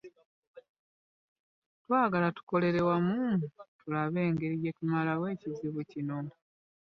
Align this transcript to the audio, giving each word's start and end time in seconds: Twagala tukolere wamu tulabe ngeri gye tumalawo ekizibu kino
Twagala 1.81 2.27
tukolere 2.37 2.79
wamu 2.87 3.19
tulabe 3.79 4.21
ngeri 4.31 4.55
gye 4.61 4.71
tumalawo 4.77 5.25
ekizibu 5.33 5.81
kino 5.91 6.17